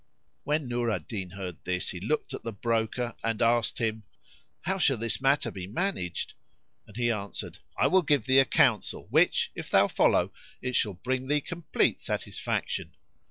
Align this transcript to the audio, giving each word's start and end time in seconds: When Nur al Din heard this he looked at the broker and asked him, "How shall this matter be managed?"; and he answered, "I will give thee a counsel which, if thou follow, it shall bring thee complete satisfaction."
When 0.45 0.67
Nur 0.67 0.89
al 0.89 1.01
Din 1.01 1.29
heard 1.29 1.57
this 1.63 1.89
he 1.89 1.99
looked 1.99 2.33
at 2.33 2.41
the 2.41 2.51
broker 2.51 3.13
and 3.23 3.39
asked 3.39 3.77
him, 3.77 4.01
"How 4.61 4.79
shall 4.79 4.97
this 4.97 5.21
matter 5.21 5.51
be 5.51 5.67
managed?"; 5.67 6.33
and 6.87 6.97
he 6.97 7.11
answered, 7.11 7.59
"I 7.77 7.85
will 7.85 8.01
give 8.01 8.25
thee 8.25 8.39
a 8.39 8.45
counsel 8.45 9.05
which, 9.11 9.51
if 9.53 9.69
thou 9.69 9.87
follow, 9.87 10.33
it 10.59 10.75
shall 10.75 10.93
bring 10.95 11.27
thee 11.27 11.39
complete 11.39 12.01
satisfaction." 12.01 12.93